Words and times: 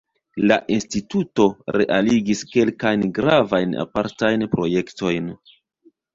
La 0.51 0.55
instituto 0.75 1.45
realigis 1.77 2.41
kelkajn 2.55 3.05
gravajn 3.19 3.77
apartajn 3.85 4.49
projektojn. 4.57 5.31